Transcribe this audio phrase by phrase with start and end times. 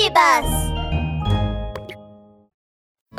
[0.00, 0.46] ビバス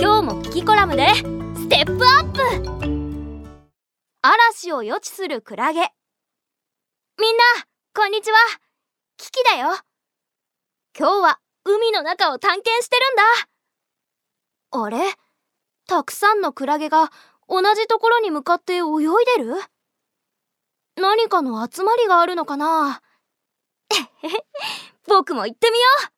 [0.00, 1.08] 今日もキキコラムで
[1.56, 2.40] ステップアップ!
[4.22, 5.80] 嵐を予知するクラゲ。
[7.20, 7.42] みんな
[7.96, 8.38] こんにちは。
[9.16, 9.70] キキだよ。
[10.96, 14.84] 今日は海の中を探検してるんだ。
[14.84, 14.98] あれ？
[15.88, 17.10] たくさんのクラゲが
[17.48, 18.82] 同じところに向かって泳い
[19.36, 19.56] でる？
[20.94, 23.02] 何かの集まりがあるのかな？
[25.08, 26.17] 僕も行ってみよう。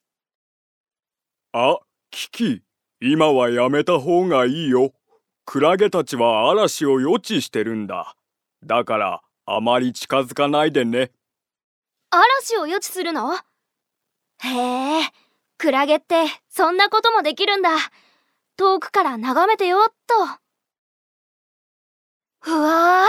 [1.52, 1.78] あ、
[2.10, 2.62] キキ、
[3.00, 4.92] 今はやめた方がいいよ。
[5.44, 8.14] クラゲたちは嵐を予知してるんだ。
[8.64, 11.00] だから、あまり近づかないでね。
[11.02, 11.10] う
[12.10, 13.34] 嵐を予知するの？
[13.34, 15.02] へえ
[15.58, 17.70] クラゲってそんなこともできるんだ
[18.56, 20.14] 遠くから眺めてよっと
[22.46, 23.06] うわあ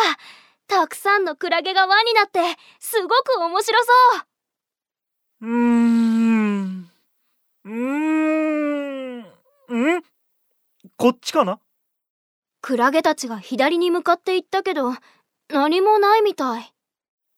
[0.67, 2.39] たくさんのクラゲが輪になって
[2.79, 3.91] すごく面白そ
[5.41, 6.91] ううーん。
[7.63, 9.19] うーん。
[9.19, 10.03] ん
[11.01, 11.59] こっちかな？
[12.61, 14.93] クラゲたちが左に向かって行ったけど
[15.49, 16.73] 何もないみたい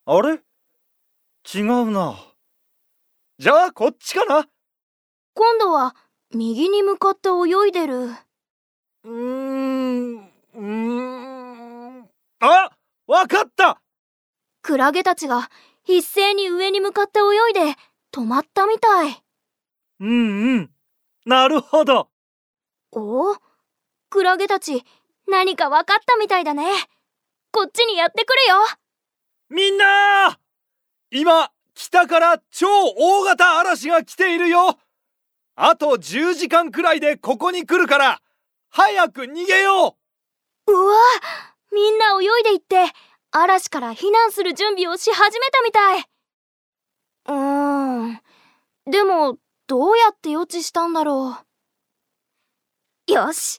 [0.04, 0.42] あれ？
[1.54, 2.14] 違うな。
[3.38, 4.46] じゃあこっちかな？
[5.32, 5.96] 今度は
[6.34, 10.16] 右に向かって泳いでるうーん。
[10.18, 12.08] うーん。
[12.40, 12.70] あ
[13.06, 13.80] わかった
[14.60, 15.48] クラゲたちが
[15.86, 17.78] 一斉に上に向かって泳いで
[18.12, 19.22] 止まったみたい
[20.00, 20.70] うんうん。
[21.24, 22.10] なるほど。
[22.92, 23.36] おお？
[24.14, 24.84] クラゲたち
[25.28, 26.62] 何か分かったみたいだね。
[27.50, 28.56] こっちにやってくるよ。
[29.50, 30.38] みんな
[31.10, 34.78] 今、北から超大型嵐が来ているよ。
[35.56, 38.20] あと10時間くらいでここに来るから、
[38.70, 39.96] 早く逃げよ
[40.68, 40.72] う。
[40.72, 40.94] うわ
[41.72, 42.92] みんな泳いでいって
[43.32, 46.00] 嵐から避難する準備をし始めたみたい。
[47.26, 48.20] うーん。
[48.88, 51.36] でもどうやって予知したんだろ
[53.08, 53.12] う。
[53.12, 53.58] よし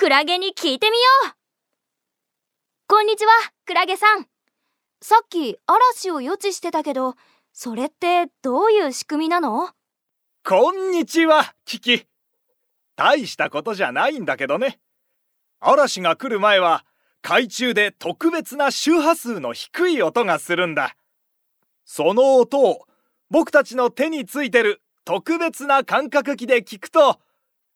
[0.00, 0.92] クラゲに聞いてみ
[1.26, 1.32] よう
[2.88, 3.32] こんにちは
[3.66, 4.24] クラゲさん
[5.02, 7.16] さっき嵐を予知してたけど
[7.52, 9.68] それってどういう仕組みなの？
[10.42, 12.06] こんにちは、キキ。
[12.96, 14.80] 大したことじゃないんだけどね。
[15.60, 16.86] 嵐が来る前は、
[17.20, 20.96] 海中で特別な周波数の低い音がするんだ。
[21.84, 22.86] その音を
[23.28, 27.20] 僕たちの手についてる特別な感覚器で聞くと、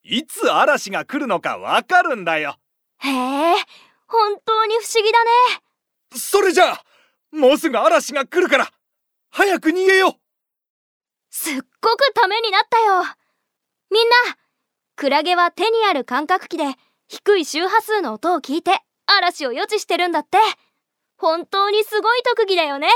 [0.04, 2.56] いつ嵐が来るのかわかるんだよ。
[2.98, 3.54] へえ
[4.06, 5.30] 本当に不思議だね。
[6.14, 6.84] それじゃあ、
[7.32, 8.70] もうすぐ嵐が来るから、
[9.30, 10.12] 早く逃げよう。
[11.30, 13.02] すっごくためになったよ。
[13.90, 14.14] みんな
[14.94, 16.64] クラゲは手にある感覚器で
[17.08, 20.38] 低い周波数の音を聞いて嵐を予知してるんだって。
[21.16, 22.88] 本当にすごい特技だよね